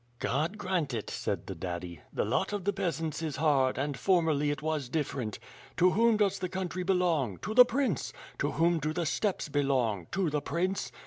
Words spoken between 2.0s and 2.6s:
"The lot